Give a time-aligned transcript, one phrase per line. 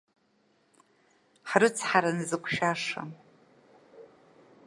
[1.49, 3.01] Ҳрыцҳара назықәшәаша!